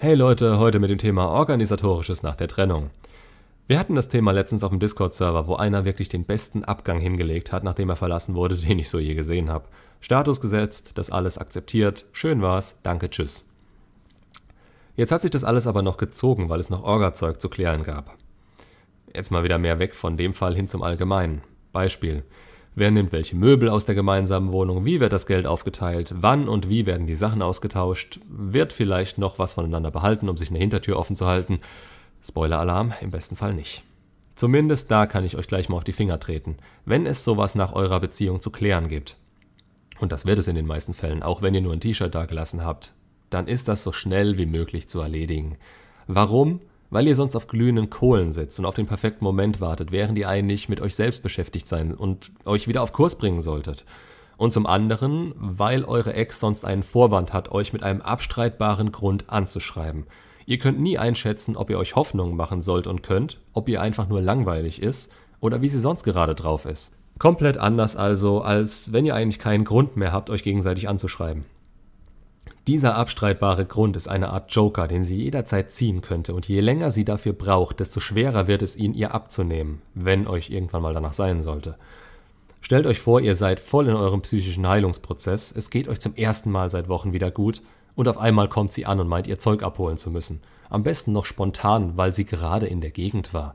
Hey 0.00 0.14
Leute, 0.14 0.60
heute 0.60 0.78
mit 0.78 0.90
dem 0.90 0.98
Thema 0.98 1.26
Organisatorisches 1.26 2.22
nach 2.22 2.36
der 2.36 2.46
Trennung. 2.46 2.90
Wir 3.66 3.80
hatten 3.80 3.96
das 3.96 4.08
Thema 4.08 4.30
letztens 4.30 4.62
auf 4.62 4.70
dem 4.70 4.78
Discord-Server, 4.78 5.48
wo 5.48 5.56
einer 5.56 5.84
wirklich 5.84 6.08
den 6.08 6.24
besten 6.24 6.62
Abgang 6.62 7.00
hingelegt 7.00 7.50
hat, 7.50 7.64
nachdem 7.64 7.88
er 7.88 7.96
verlassen 7.96 8.36
wurde, 8.36 8.54
den 8.68 8.78
ich 8.78 8.90
so 8.90 9.00
je 9.00 9.14
gesehen 9.14 9.50
habe. 9.50 9.68
Status 9.98 10.40
gesetzt, 10.40 10.92
das 10.94 11.10
alles 11.10 11.36
akzeptiert, 11.36 12.04
schön 12.12 12.42
war's, 12.42 12.78
danke, 12.84 13.10
tschüss. 13.10 13.48
Jetzt 14.94 15.10
hat 15.10 15.22
sich 15.22 15.32
das 15.32 15.42
alles 15.42 15.66
aber 15.66 15.82
noch 15.82 15.96
gezogen, 15.96 16.48
weil 16.48 16.60
es 16.60 16.70
noch 16.70 16.84
Orga-Zeug 16.84 17.40
zu 17.40 17.48
klären 17.48 17.82
gab. 17.82 18.16
Jetzt 19.12 19.32
mal 19.32 19.42
wieder 19.42 19.58
mehr 19.58 19.80
weg 19.80 19.96
von 19.96 20.16
dem 20.16 20.32
Fall 20.32 20.54
hin 20.54 20.68
zum 20.68 20.84
Allgemeinen. 20.84 21.42
Beispiel. 21.72 22.22
Wer 22.78 22.92
nimmt 22.92 23.10
welche 23.10 23.34
Möbel 23.34 23.70
aus 23.70 23.86
der 23.86 23.96
gemeinsamen 23.96 24.52
Wohnung? 24.52 24.84
Wie 24.84 25.00
wird 25.00 25.12
das 25.12 25.26
Geld 25.26 25.46
aufgeteilt? 25.46 26.14
Wann 26.16 26.48
und 26.48 26.68
wie 26.68 26.86
werden 26.86 27.08
die 27.08 27.16
Sachen 27.16 27.42
ausgetauscht? 27.42 28.20
Wird 28.28 28.72
vielleicht 28.72 29.18
noch 29.18 29.40
was 29.40 29.54
voneinander 29.54 29.90
behalten, 29.90 30.28
um 30.28 30.36
sich 30.36 30.50
eine 30.50 30.60
Hintertür 30.60 30.96
offen 30.96 31.16
zu 31.16 31.26
halten? 31.26 31.58
Spoiler-Alarm, 32.22 32.94
im 33.00 33.10
besten 33.10 33.34
Fall 33.34 33.52
nicht. 33.52 33.82
Zumindest 34.36 34.92
da 34.92 35.06
kann 35.06 35.24
ich 35.24 35.36
euch 35.36 35.48
gleich 35.48 35.68
mal 35.68 35.78
auf 35.78 35.82
die 35.82 35.92
Finger 35.92 36.20
treten, 36.20 36.56
wenn 36.84 37.04
es 37.04 37.24
sowas 37.24 37.56
nach 37.56 37.72
eurer 37.72 37.98
Beziehung 37.98 38.40
zu 38.40 38.52
klären 38.52 38.86
gibt. 38.86 39.16
Und 39.98 40.12
das 40.12 40.24
wird 40.24 40.38
es 40.38 40.46
in 40.46 40.54
den 40.54 40.66
meisten 40.66 40.94
Fällen, 40.94 41.24
auch 41.24 41.42
wenn 41.42 41.54
ihr 41.54 41.62
nur 41.62 41.72
ein 41.72 41.80
T-Shirt 41.80 42.14
dagelassen 42.14 42.64
habt. 42.64 42.92
Dann 43.28 43.48
ist 43.48 43.66
das 43.66 43.82
so 43.82 43.90
schnell 43.90 44.38
wie 44.38 44.46
möglich 44.46 44.88
zu 44.88 45.00
erledigen. 45.00 45.58
Warum? 46.06 46.60
Weil 46.90 47.06
ihr 47.06 47.14
sonst 47.14 47.36
auf 47.36 47.46
glühenden 47.46 47.90
Kohlen 47.90 48.32
sitzt 48.32 48.58
und 48.58 48.64
auf 48.64 48.74
den 48.74 48.86
perfekten 48.86 49.24
Moment 49.24 49.60
wartet, 49.60 49.92
während 49.92 50.18
ihr 50.18 50.28
eigentlich 50.28 50.68
mit 50.68 50.80
euch 50.80 50.94
selbst 50.94 51.22
beschäftigt 51.22 51.66
sein 51.66 51.94
und 51.94 52.32
euch 52.44 52.68
wieder 52.68 52.82
auf 52.82 52.92
Kurs 52.92 53.16
bringen 53.16 53.42
solltet. 53.42 53.84
Und 54.36 54.52
zum 54.52 54.66
anderen, 54.66 55.34
weil 55.36 55.84
eure 55.84 56.14
Ex 56.14 56.40
sonst 56.40 56.64
einen 56.64 56.84
Vorwand 56.84 57.32
hat, 57.32 57.50
euch 57.50 57.72
mit 57.72 57.82
einem 57.82 58.00
abstreitbaren 58.00 58.92
Grund 58.92 59.30
anzuschreiben. 59.30 60.06
Ihr 60.46 60.58
könnt 60.58 60.80
nie 60.80 60.96
einschätzen, 60.96 61.56
ob 61.56 61.68
ihr 61.70 61.78
euch 61.78 61.96
Hoffnungen 61.96 62.36
machen 62.36 62.62
sollt 62.62 62.86
und 62.86 63.02
könnt, 63.02 63.40
ob 63.52 63.68
ihr 63.68 63.82
einfach 63.82 64.08
nur 64.08 64.22
langweilig 64.22 64.80
ist 64.80 65.12
oder 65.40 65.60
wie 65.60 65.68
sie 65.68 65.80
sonst 65.80 66.04
gerade 66.04 66.34
drauf 66.34 66.64
ist. 66.64 66.94
Komplett 67.18 67.58
anders 67.58 67.96
also, 67.96 68.42
als 68.42 68.92
wenn 68.92 69.04
ihr 69.04 69.14
eigentlich 69.14 69.40
keinen 69.40 69.64
Grund 69.64 69.96
mehr 69.96 70.12
habt, 70.12 70.30
euch 70.30 70.44
gegenseitig 70.44 70.88
anzuschreiben. 70.88 71.44
Dieser 72.68 72.96
abstreitbare 72.96 73.64
Grund 73.64 73.96
ist 73.96 74.08
eine 74.08 74.28
Art 74.28 74.52
Joker, 74.52 74.88
den 74.88 75.02
sie 75.02 75.16
jederzeit 75.16 75.72
ziehen 75.72 76.02
könnte, 76.02 76.34
und 76.34 76.46
je 76.48 76.60
länger 76.60 76.90
sie 76.90 77.06
dafür 77.06 77.32
braucht, 77.32 77.80
desto 77.80 77.98
schwerer 77.98 78.46
wird 78.46 78.60
es 78.60 78.76
ihn 78.76 78.92
ihr 78.92 79.14
abzunehmen, 79.14 79.80
wenn 79.94 80.26
euch 80.26 80.50
irgendwann 80.50 80.82
mal 80.82 80.92
danach 80.92 81.14
sein 81.14 81.42
sollte. 81.42 81.76
Stellt 82.60 82.84
euch 82.84 83.00
vor, 83.00 83.22
ihr 83.22 83.36
seid 83.36 83.58
voll 83.58 83.88
in 83.88 83.94
eurem 83.94 84.20
psychischen 84.20 84.68
Heilungsprozess, 84.68 85.50
es 85.50 85.70
geht 85.70 85.88
euch 85.88 85.98
zum 85.98 86.14
ersten 86.14 86.50
Mal 86.50 86.68
seit 86.68 86.90
Wochen 86.90 87.14
wieder 87.14 87.30
gut, 87.30 87.62
und 87.96 88.06
auf 88.06 88.18
einmal 88.18 88.50
kommt 88.50 88.74
sie 88.74 88.84
an 88.84 89.00
und 89.00 89.08
meint, 89.08 89.26
ihr 89.26 89.38
Zeug 89.38 89.62
abholen 89.62 89.96
zu 89.96 90.10
müssen. 90.10 90.42
Am 90.68 90.82
besten 90.82 91.14
noch 91.14 91.24
spontan, 91.24 91.96
weil 91.96 92.12
sie 92.12 92.26
gerade 92.26 92.66
in 92.66 92.82
der 92.82 92.90
Gegend 92.90 93.32
war. 93.32 93.54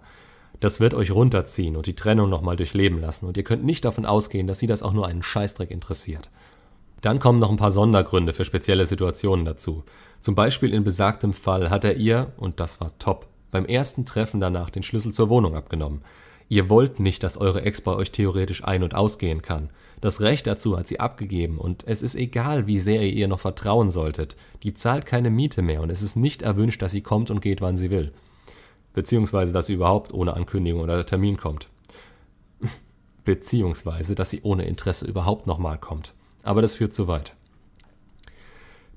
Das 0.59 0.80
wird 0.80 0.95
euch 0.95 1.11
runterziehen 1.11 1.75
und 1.75 1.86
die 1.86 1.95
Trennung 1.95 2.31
nochmal 2.31 2.56
durchleben 2.56 3.00
lassen, 3.00 3.28
und 3.28 3.38
ihr 3.38 3.44
könnt 3.44 3.64
nicht 3.64 3.86
davon 3.86 4.08
ausgehen, 4.08 4.47
dass 4.47 4.58
sie 4.58 4.66
das 4.66 4.81
auch 4.81 4.94
nur 4.94 5.06
einen 5.06 5.22
Scheißdreck 5.22 5.69
interessiert. 5.69 6.31
Dann 7.04 7.20
kommen 7.20 7.40
noch 7.40 7.52
ein 7.52 7.58
paar 7.58 7.70
Sondergründe 7.70 8.32
für 8.32 8.46
spezielle 8.46 8.86
Situationen 8.86 9.44
dazu. 9.44 9.84
Zum 10.22 10.36
Beispiel 10.36 10.73
in 10.73 10.86
besagtem 10.86 11.34
Fall 11.34 11.70
hat 11.70 11.84
er 11.84 11.98
ihr, 11.98 12.32
und 12.38 12.62
das 12.62 12.80
war 12.80 12.98
top, 12.98 13.28
beim 13.52 13.66
ersten 13.66 14.06
Treffen 14.06 14.40
danach 14.40 14.70
den 14.70 14.84
Schlüssel 14.84 15.14
zur 15.14 15.28
Wohnung 15.28 15.54
abgenommen. 15.54 16.02
Ihr 16.48 16.70
wollt 16.70 17.02
nicht, 17.02 17.22
dass 17.24 17.36
eure 17.36 17.64
Ex 17.64 17.81
bei 17.81 17.94
euch 17.94 18.12
theoretisch 18.12 18.64
ein- 18.64 18.84
und 18.84 18.96
ausgehen 18.96 19.42
kann. 19.42 19.70
Das 20.00 20.22
Recht 20.22 20.48
dazu 20.48 20.78
hat 20.78 20.88
sie 20.88 21.02
abgegeben 21.02 21.58
und 21.58 21.86
es 21.86 22.02
ist 22.02 22.16
egal, 22.16 22.68
wie 22.68 22.80
sehr 22.80 23.02
ihr 23.02 23.12
ihr 23.12 23.28
noch 23.28 23.42
vertrauen 23.42 23.90
solltet. 23.90 24.38
Die 24.64 24.74
zahlt 24.74 25.06
keine 25.06 25.30
Miete 25.30 25.62
mehr 25.62 25.81
und 25.81 25.90
es 25.90 26.02
ist 26.02 26.16
nicht 26.16 26.42
erwünscht, 26.42 26.81
dass 26.81 26.94
sie 26.94 27.02
kommt 27.02 27.30
und 27.30 27.42
geht, 27.42 27.59
wann 27.59 27.76
sie 27.76 27.92
will. 27.92 28.14
Beziehungsweise, 28.94 29.52
dass 29.52 29.66
sie 29.66 29.74
überhaupt 29.74 30.13
ohne 30.13 30.36
Ankündigung 30.36 30.80
oder 30.80 31.06
Termin 31.06 31.36
kommt. 31.36 31.68
Beziehungsweise, 33.25 34.16
dass 34.16 34.30
sie 34.30 34.40
ohne 34.44 34.63
Interesse 34.63 35.06
überhaupt 35.06 35.47
nochmal 35.47 35.78
kommt 35.78 36.13
aber 36.44 36.62
das 36.62 36.76
führt 36.76 36.94
zu 36.94 37.08
weit. 37.08 37.34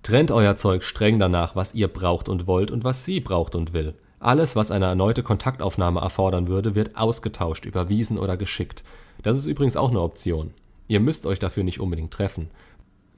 Trennt 0.03 0.31
euer 0.31 0.55
Zeug 0.57 0.85
streng 0.85 1.19
danach, 1.19 1.57
was 1.57 1.75
ihr 1.75 1.89
braucht 1.89 2.29
und 2.29 2.47
wollt 2.47 2.71
und 2.71 2.85
was 2.85 3.05
sie 3.05 3.21
braucht 3.21 3.55
und 3.55 3.73
will. 3.73 3.95
Alles, 4.21 4.55
was 4.55 4.71
eine 4.71 4.85
erneute 4.85 5.23
Kontaktaufnahme 5.23 6.01
erfordern 6.01 6.49
würde, 6.49 6.75
wird 6.75 6.97
ausgetauscht, 6.97 7.65
überwiesen 7.65 8.19
oder 8.19 8.37
geschickt. 8.37 8.85
Das 9.23 9.37
ist 9.37 9.47
übrigens 9.47 9.77
auch 9.77 9.91
eine 9.91 10.01
Option. 10.01 10.55
Ihr 10.89 11.01
müsst 11.01 11.27
euch 11.27 11.39
dafür 11.39 11.65
nicht 11.65 11.81
unbedingt 11.81 12.13
treffen. 12.13 12.51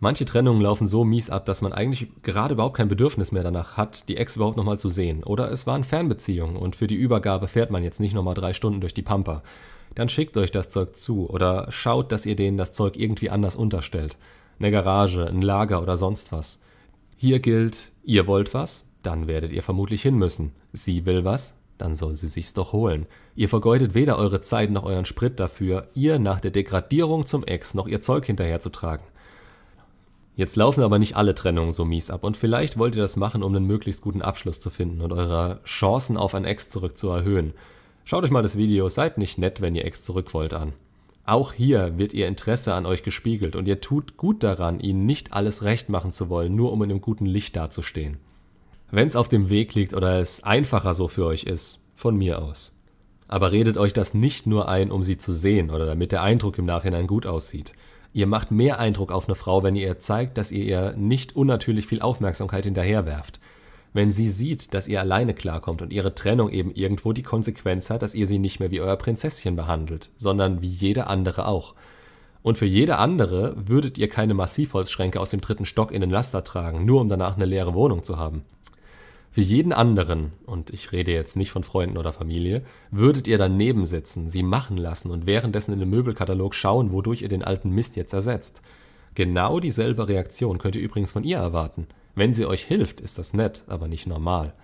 Manche 0.00 0.24
Trennungen 0.24 0.62
laufen 0.62 0.86
so 0.86 1.04
mies 1.04 1.28
ab, 1.28 1.44
dass 1.44 1.60
man 1.60 1.72
eigentlich 1.72 2.08
gerade 2.22 2.54
überhaupt 2.54 2.76
kein 2.76 2.88
Bedürfnis 2.88 3.32
mehr 3.32 3.42
danach 3.42 3.76
hat, 3.76 4.08
die 4.08 4.16
Ex 4.16 4.36
überhaupt 4.36 4.56
nochmal 4.56 4.78
zu 4.78 4.88
sehen. 4.88 5.24
Oder 5.24 5.50
es 5.50 5.66
waren 5.66 5.82
Fernbeziehungen 5.82 6.56
und 6.56 6.76
für 6.76 6.86
die 6.86 6.94
Übergabe 6.94 7.48
fährt 7.48 7.70
man 7.70 7.82
jetzt 7.82 7.98
nicht 7.98 8.14
nochmal 8.14 8.34
drei 8.34 8.52
Stunden 8.52 8.80
durch 8.80 8.94
die 8.94 9.02
Pampa 9.02 9.42
dann 9.94 10.08
schickt 10.08 10.36
euch 10.36 10.50
das 10.50 10.70
Zeug 10.70 10.96
zu 10.96 11.28
oder 11.28 11.70
schaut, 11.70 12.12
dass 12.12 12.26
ihr 12.26 12.36
denen 12.36 12.58
das 12.58 12.72
Zeug 12.72 12.96
irgendwie 12.96 13.30
anders 13.30 13.56
unterstellt. 13.56 14.16
Eine 14.58 14.70
Garage, 14.70 15.26
ein 15.26 15.42
Lager 15.42 15.82
oder 15.82 15.96
sonst 15.96 16.32
was. 16.32 16.60
Hier 17.16 17.40
gilt, 17.40 17.92
ihr 18.04 18.26
wollt 18.26 18.54
was, 18.54 18.88
dann 19.02 19.26
werdet 19.26 19.52
ihr 19.52 19.62
vermutlich 19.62 20.02
hin 20.02 20.16
müssen. 20.16 20.52
Sie 20.72 21.06
will 21.06 21.24
was, 21.24 21.56
dann 21.78 21.96
soll 21.96 22.16
sie 22.16 22.28
sich's 22.28 22.54
doch 22.54 22.72
holen. 22.72 23.06
Ihr 23.34 23.48
vergeudet 23.48 23.94
weder 23.94 24.18
eure 24.18 24.40
Zeit 24.40 24.70
noch 24.70 24.84
euren 24.84 25.04
Sprit 25.04 25.38
dafür, 25.40 25.88
ihr 25.94 26.18
nach 26.18 26.40
der 26.40 26.50
Degradierung 26.50 27.26
zum 27.26 27.44
Ex 27.44 27.74
noch 27.74 27.86
ihr 27.86 28.00
Zeug 28.00 28.26
hinterherzutragen. 28.26 29.06
Jetzt 30.34 30.54
laufen 30.54 30.84
aber 30.84 31.00
nicht 31.00 31.16
alle 31.16 31.34
Trennungen 31.34 31.72
so 31.72 31.84
mies 31.84 32.10
ab 32.10 32.22
und 32.22 32.36
vielleicht 32.36 32.78
wollt 32.78 32.94
ihr 32.94 33.02
das 33.02 33.16
machen, 33.16 33.42
um 33.42 33.54
einen 33.54 33.66
möglichst 33.66 34.02
guten 34.02 34.22
Abschluss 34.22 34.60
zu 34.60 34.70
finden 34.70 35.00
und 35.00 35.12
eure 35.12 35.60
Chancen 35.64 36.16
auf 36.16 36.34
ein 36.34 36.44
Ex 36.44 36.68
zurück 36.68 36.96
zu 36.96 37.08
erhöhen. 37.08 37.54
Schaut 38.08 38.24
euch 38.24 38.30
mal 38.30 38.42
das 38.42 38.56
Video 38.56 38.88
Seid 38.88 39.18
nicht 39.18 39.36
nett, 39.36 39.60
wenn 39.60 39.74
ihr 39.74 39.84
Ex 39.84 40.02
zurück 40.02 40.32
wollt 40.32 40.54
an. 40.54 40.72
Auch 41.26 41.52
hier 41.52 41.98
wird 41.98 42.14
ihr 42.14 42.26
Interesse 42.26 42.72
an 42.72 42.86
euch 42.86 43.02
gespiegelt 43.02 43.54
und 43.54 43.68
ihr 43.68 43.82
tut 43.82 44.16
gut 44.16 44.42
daran, 44.42 44.80
ihnen 44.80 45.04
nicht 45.04 45.34
alles 45.34 45.62
recht 45.62 45.90
machen 45.90 46.10
zu 46.10 46.30
wollen, 46.30 46.56
nur 46.56 46.72
um 46.72 46.82
in 46.82 46.90
einem 46.90 47.02
guten 47.02 47.26
Licht 47.26 47.54
dazustehen. 47.54 48.16
Wenn 48.90 49.08
es 49.08 49.14
auf 49.14 49.28
dem 49.28 49.50
Weg 49.50 49.74
liegt 49.74 49.92
oder 49.92 50.20
es 50.20 50.42
einfacher 50.42 50.94
so 50.94 51.06
für 51.08 51.26
euch 51.26 51.44
ist, 51.44 51.84
von 51.96 52.16
mir 52.16 52.40
aus. 52.40 52.72
Aber 53.26 53.52
redet 53.52 53.76
euch 53.76 53.92
das 53.92 54.14
nicht 54.14 54.46
nur 54.46 54.70
ein, 54.70 54.90
um 54.90 55.02
sie 55.02 55.18
zu 55.18 55.34
sehen 55.34 55.70
oder 55.70 55.84
damit 55.84 56.10
der 56.10 56.22
Eindruck 56.22 56.56
im 56.56 56.64
Nachhinein 56.64 57.06
gut 57.06 57.26
aussieht. 57.26 57.74
Ihr 58.14 58.26
macht 58.26 58.50
mehr 58.50 58.78
Eindruck 58.78 59.12
auf 59.12 59.26
eine 59.28 59.34
Frau, 59.34 59.62
wenn 59.62 59.76
ihr 59.76 59.86
ihr 59.86 59.98
zeigt, 59.98 60.38
dass 60.38 60.50
ihr 60.50 60.64
ihr 60.64 60.96
nicht 60.96 61.36
unnatürlich 61.36 61.86
viel 61.86 62.00
Aufmerksamkeit 62.00 62.64
hinterherwerft 62.64 63.38
wenn 63.98 64.12
sie 64.12 64.30
sieht, 64.30 64.74
dass 64.74 64.86
ihr 64.86 65.00
alleine 65.00 65.34
klarkommt 65.34 65.82
und 65.82 65.92
ihre 65.92 66.14
Trennung 66.14 66.50
eben 66.50 66.70
irgendwo 66.70 67.12
die 67.12 67.24
Konsequenz 67.24 67.90
hat, 67.90 68.02
dass 68.02 68.14
ihr 68.14 68.28
sie 68.28 68.38
nicht 68.38 68.60
mehr 68.60 68.70
wie 68.70 68.80
euer 68.80 68.94
Prinzesschen 68.94 69.56
behandelt, 69.56 70.10
sondern 70.16 70.62
wie 70.62 70.68
jede 70.68 71.08
andere 71.08 71.48
auch. 71.48 71.74
Und 72.44 72.58
für 72.58 72.64
jede 72.64 72.98
andere 72.98 73.56
würdet 73.56 73.98
ihr 73.98 74.08
keine 74.08 74.34
Massivholzschränke 74.34 75.18
aus 75.18 75.30
dem 75.30 75.40
dritten 75.40 75.64
Stock 75.64 75.90
in 75.90 76.00
den 76.00 76.10
Laster 76.10 76.44
tragen, 76.44 76.84
nur 76.84 77.00
um 77.00 77.08
danach 77.08 77.34
eine 77.34 77.44
leere 77.44 77.74
Wohnung 77.74 78.04
zu 78.04 78.16
haben. 78.16 78.44
Für 79.32 79.40
jeden 79.40 79.72
anderen, 79.72 80.30
und 80.46 80.70
ich 80.70 80.92
rede 80.92 81.10
jetzt 81.10 81.36
nicht 81.36 81.50
von 81.50 81.64
Freunden 81.64 81.98
oder 81.98 82.12
Familie, 82.12 82.62
würdet 82.92 83.26
ihr 83.26 83.36
daneben 83.36 83.84
sitzen, 83.84 84.28
sie 84.28 84.44
machen 84.44 84.76
lassen 84.76 85.10
und 85.10 85.26
währenddessen 85.26 85.72
in 85.72 85.80
den 85.80 85.90
Möbelkatalog 85.90 86.54
schauen, 86.54 86.92
wodurch 86.92 87.22
ihr 87.22 87.28
den 87.28 87.42
alten 87.42 87.70
Mist 87.70 87.96
jetzt 87.96 88.12
ersetzt. 88.12 88.62
Genau 89.16 89.58
dieselbe 89.58 90.08
Reaktion 90.08 90.58
könnt 90.58 90.76
ihr 90.76 90.82
übrigens 90.82 91.10
von 91.10 91.24
ihr 91.24 91.38
erwarten. 91.38 91.88
Wenn 92.14 92.32
sie 92.32 92.46
euch 92.46 92.64
hilft, 92.64 93.00
ist 93.00 93.18
das 93.18 93.32
nett, 93.32 93.64
aber 93.66 93.88
nicht 93.88 94.06
normal. 94.06 94.54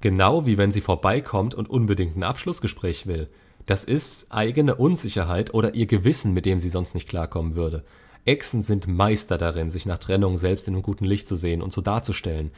Genau 0.00 0.46
wie 0.46 0.58
wenn 0.58 0.72
sie 0.72 0.80
vorbeikommt 0.80 1.54
und 1.54 1.68
unbedingt 1.68 2.16
ein 2.16 2.22
Abschlussgespräch 2.22 3.06
will. 3.06 3.28
Das 3.66 3.82
ist 3.82 4.30
eigene 4.30 4.76
Unsicherheit 4.76 5.52
oder 5.52 5.74
ihr 5.74 5.86
Gewissen, 5.86 6.32
mit 6.32 6.46
dem 6.46 6.58
sie 6.58 6.68
sonst 6.68 6.94
nicht 6.94 7.08
klarkommen 7.08 7.56
würde. 7.56 7.84
Exen 8.24 8.62
sind 8.62 8.86
Meister 8.86 9.38
darin, 9.38 9.70
sich 9.70 9.86
nach 9.86 9.98
Trennung 9.98 10.36
selbst 10.36 10.68
in 10.68 10.74
einem 10.74 10.82
guten 10.82 11.04
Licht 11.04 11.26
zu 11.28 11.36
sehen 11.36 11.62
und 11.62 11.72
so 11.72 11.80
darzustellen. 11.80 12.50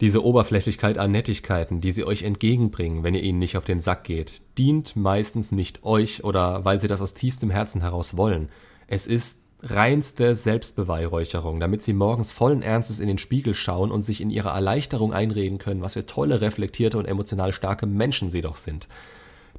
Diese 0.00 0.24
Oberflächlichkeit 0.24 0.96
an 0.96 1.10
Nettigkeiten, 1.10 1.80
die 1.80 1.90
sie 1.90 2.04
euch 2.04 2.22
entgegenbringen, 2.22 3.02
wenn 3.02 3.14
ihr 3.14 3.22
ihnen 3.22 3.40
nicht 3.40 3.56
auf 3.56 3.64
den 3.64 3.80
Sack 3.80 4.04
geht, 4.04 4.42
dient 4.56 4.94
meistens 4.94 5.50
nicht 5.50 5.82
euch 5.82 6.22
oder 6.22 6.64
weil 6.64 6.78
sie 6.78 6.86
das 6.86 7.00
aus 7.00 7.14
tiefstem 7.14 7.50
Herzen 7.50 7.80
heraus 7.80 8.16
wollen. 8.16 8.48
Es 8.86 9.06
ist 9.06 9.42
reinste 9.62 10.36
Selbstbeweihräucherung, 10.36 11.58
damit 11.58 11.82
sie 11.82 11.92
morgens 11.92 12.30
vollen 12.30 12.62
Ernstes 12.62 13.00
in 13.00 13.08
den 13.08 13.18
Spiegel 13.18 13.54
schauen 13.54 13.90
und 13.90 14.02
sich 14.02 14.20
in 14.20 14.30
ihrer 14.30 14.54
Erleichterung 14.54 15.12
einreden 15.12 15.58
können, 15.58 15.82
was 15.82 15.94
für 15.94 16.06
tolle, 16.06 16.40
reflektierte 16.40 16.98
und 16.98 17.06
emotional 17.06 17.52
starke 17.52 17.86
Menschen 17.86 18.30
sie 18.30 18.40
doch 18.40 18.56
sind. 18.56 18.88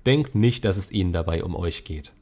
Denkt 0.06 0.36
nicht, 0.36 0.64
dass 0.64 0.78
es 0.78 0.92
ihnen 0.92 1.12
dabei 1.12 1.44
um 1.44 1.56
euch 1.56 1.84
geht. 1.84 2.14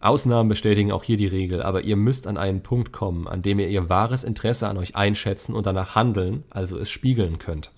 Ausnahmen 0.00 0.48
bestätigen 0.48 0.92
auch 0.92 1.04
hier 1.04 1.18
die 1.18 1.26
Regel, 1.26 1.62
aber 1.62 1.82
ihr 1.82 1.96
müsst 1.96 2.26
an 2.26 2.38
einen 2.38 2.62
Punkt 2.62 2.90
kommen, 2.90 3.28
an 3.28 3.42
dem 3.42 3.58
ihr 3.58 3.68
ihr 3.68 3.88
wahres 3.88 4.24
Interesse 4.24 4.66
an 4.66 4.78
euch 4.78 4.96
einschätzen 4.96 5.54
und 5.54 5.66
danach 5.66 5.94
handeln, 5.94 6.42
also 6.48 6.78
es 6.78 6.90
spiegeln 6.90 7.38
könnt. 7.38 7.70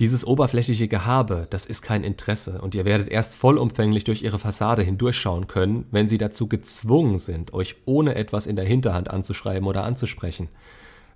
Dieses 0.00 0.26
oberflächliche 0.26 0.88
Gehabe, 0.88 1.46
das 1.50 1.66
ist 1.66 1.82
kein 1.82 2.02
Interesse 2.02 2.60
und 2.60 2.74
ihr 2.74 2.84
werdet 2.84 3.08
erst 3.08 3.36
vollumfänglich 3.36 4.02
durch 4.02 4.22
ihre 4.22 4.40
Fassade 4.40 4.82
hindurchschauen 4.82 5.46
können, 5.46 5.86
wenn 5.92 6.08
sie 6.08 6.18
dazu 6.18 6.48
gezwungen 6.48 7.18
sind, 7.18 7.54
euch 7.54 7.76
ohne 7.84 8.16
etwas 8.16 8.46
in 8.48 8.56
der 8.56 8.64
Hinterhand 8.64 9.10
anzuschreiben 9.10 9.68
oder 9.68 9.84
anzusprechen. 9.84 10.48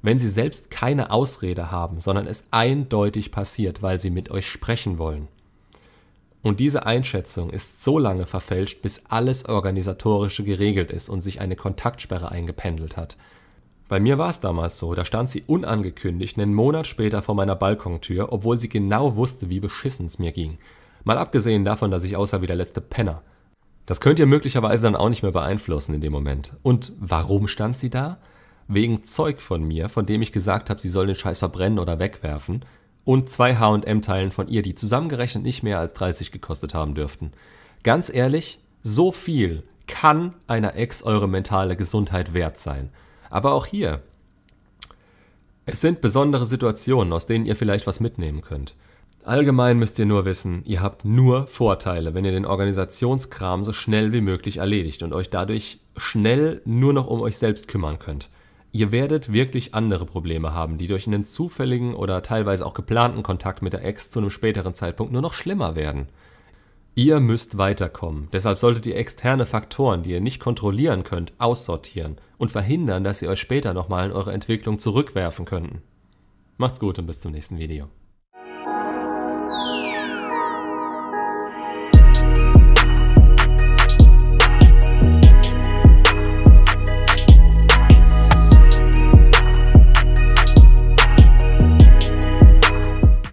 wenn 0.02 0.18
sie 0.18 0.28
selbst 0.28 0.70
keine 0.70 1.10
Ausrede 1.10 1.70
haben, 1.70 2.00
sondern 2.00 2.26
es 2.26 2.44
eindeutig 2.50 3.32
passiert, 3.32 3.82
weil 3.82 4.00
sie 4.00 4.10
mit 4.10 4.30
euch 4.30 4.46
sprechen 4.46 4.98
wollen. 4.98 5.28
Und 6.42 6.60
diese 6.60 6.86
Einschätzung 6.86 7.50
ist 7.50 7.82
so 7.82 7.98
lange 7.98 8.24
verfälscht, 8.24 8.80
bis 8.80 9.02
alles 9.08 9.46
Organisatorische 9.46 10.44
geregelt 10.44 10.92
ist 10.92 11.08
und 11.08 11.20
sich 11.20 11.40
eine 11.40 11.56
Kontaktsperre 11.56 12.30
eingependelt 12.30 12.96
hat. 12.96 13.16
Bei 13.88 14.00
mir 14.00 14.18
war 14.18 14.28
es 14.28 14.40
damals 14.40 14.78
so, 14.78 14.94
da 14.94 15.04
stand 15.06 15.30
sie 15.30 15.44
unangekündigt 15.46 16.38
einen 16.38 16.54
Monat 16.54 16.86
später 16.86 17.22
vor 17.22 17.34
meiner 17.34 17.56
Balkontür, 17.56 18.32
obwohl 18.32 18.58
sie 18.58 18.68
genau 18.68 19.16
wusste, 19.16 19.48
wie 19.48 19.60
beschissen 19.60 20.06
es 20.06 20.18
mir 20.18 20.32
ging. 20.32 20.58
Mal 21.04 21.16
abgesehen 21.16 21.64
davon, 21.64 21.90
dass 21.90 22.04
ich 22.04 22.16
aussah 22.16 22.42
wie 22.42 22.46
der 22.46 22.56
letzte 22.56 22.82
Penner. 22.82 23.22
Das 23.86 24.02
könnt 24.02 24.18
ihr 24.18 24.26
möglicherweise 24.26 24.82
dann 24.82 24.96
auch 24.96 25.08
nicht 25.08 25.22
mehr 25.22 25.32
beeinflussen 25.32 25.94
in 25.94 26.02
dem 26.02 26.12
Moment. 26.12 26.58
Und 26.62 26.92
warum 27.00 27.48
stand 27.48 27.78
sie 27.78 27.88
da? 27.88 28.18
Wegen 28.66 29.04
Zeug 29.04 29.40
von 29.40 29.64
mir, 29.64 29.88
von 29.88 30.04
dem 30.04 30.20
ich 30.20 30.32
gesagt 30.32 30.68
habe, 30.68 30.78
sie 30.78 30.90
soll 30.90 31.06
den 31.06 31.14
Scheiß 31.14 31.38
verbrennen 31.38 31.78
oder 31.78 31.98
wegwerfen 31.98 32.66
und 33.04 33.30
zwei 33.30 33.56
HM-Teilen 33.56 34.30
von 34.30 34.48
ihr, 34.48 34.60
die 34.60 34.74
zusammengerechnet 34.74 35.42
nicht 35.42 35.62
mehr 35.62 35.78
als 35.78 35.94
30 35.94 36.30
gekostet 36.30 36.74
haben 36.74 36.94
dürften. 36.94 37.32
Ganz 37.82 38.12
ehrlich, 38.12 38.58
so 38.82 39.12
viel 39.12 39.62
kann 39.86 40.34
einer 40.46 40.76
Ex 40.76 41.02
eure 41.02 41.26
mentale 41.26 41.74
Gesundheit 41.74 42.34
wert 42.34 42.58
sein. 42.58 42.90
Aber 43.30 43.52
auch 43.52 43.66
hier, 43.66 44.02
es 45.66 45.80
sind 45.80 46.00
besondere 46.00 46.46
Situationen, 46.46 47.12
aus 47.12 47.26
denen 47.26 47.44
ihr 47.44 47.56
vielleicht 47.56 47.86
was 47.86 48.00
mitnehmen 48.00 48.40
könnt. 48.40 48.74
Allgemein 49.24 49.78
müsst 49.78 49.98
ihr 49.98 50.06
nur 50.06 50.24
wissen, 50.24 50.62
ihr 50.64 50.80
habt 50.80 51.04
nur 51.04 51.46
Vorteile, 51.46 52.14
wenn 52.14 52.24
ihr 52.24 52.32
den 52.32 52.46
Organisationskram 52.46 53.62
so 53.62 53.74
schnell 53.74 54.10
wie 54.12 54.22
möglich 54.22 54.56
erledigt 54.56 55.02
und 55.02 55.12
euch 55.12 55.28
dadurch 55.28 55.80
schnell 55.98 56.62
nur 56.64 56.94
noch 56.94 57.06
um 57.06 57.20
euch 57.20 57.36
selbst 57.36 57.68
kümmern 57.68 57.98
könnt. 57.98 58.30
Ihr 58.72 58.92
werdet 58.92 59.30
wirklich 59.30 59.74
andere 59.74 60.06
Probleme 60.06 60.54
haben, 60.54 60.78
die 60.78 60.86
durch 60.86 61.06
einen 61.06 61.26
zufälligen 61.26 61.94
oder 61.94 62.22
teilweise 62.22 62.64
auch 62.64 62.72
geplanten 62.72 63.22
Kontakt 63.22 63.60
mit 63.60 63.74
der 63.74 63.84
Ex 63.84 64.08
zu 64.08 64.20
einem 64.20 64.30
späteren 64.30 64.72
Zeitpunkt 64.72 65.12
nur 65.12 65.20
noch 65.20 65.34
schlimmer 65.34 65.76
werden. 65.76 66.08
Ihr 66.98 67.20
müsst 67.20 67.58
weiterkommen, 67.58 68.26
deshalb 68.32 68.58
solltet 68.58 68.84
ihr 68.84 68.96
externe 68.96 69.46
Faktoren, 69.46 70.02
die 70.02 70.10
ihr 70.10 70.20
nicht 70.20 70.40
kontrollieren 70.40 71.04
könnt, 71.04 71.32
aussortieren 71.38 72.16
und 72.38 72.50
verhindern, 72.50 73.04
dass 73.04 73.20
sie 73.20 73.28
euch 73.28 73.38
später 73.38 73.72
nochmal 73.72 74.06
in 74.06 74.12
eure 74.12 74.32
Entwicklung 74.32 74.80
zurückwerfen 74.80 75.44
könnten. 75.44 75.82
Macht's 76.56 76.80
gut 76.80 76.98
und 76.98 77.06
bis 77.06 77.20
zum 77.20 77.30
nächsten 77.30 77.60
Video. 77.60 77.86